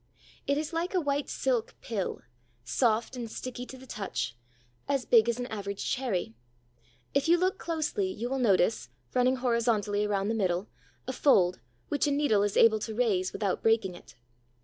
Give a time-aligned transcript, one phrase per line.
[0.47, 2.23] It is like a white silk pill,
[2.63, 4.35] soft and sticky to the touch,
[4.87, 6.33] as big as an average cherry.
[7.13, 10.67] If you look closely, you will notice, running horizontally around the middle,
[11.07, 11.59] a fold
[11.89, 14.15] which a needle is able to raise without breaking it.